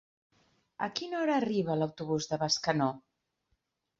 [0.85, 2.91] A quina hora arriba l'autobús de Bescanó?